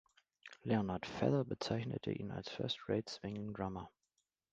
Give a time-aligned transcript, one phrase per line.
[0.65, 3.91] Leonard Feather bezeichnete ihn als "first-rate, swinging drummer".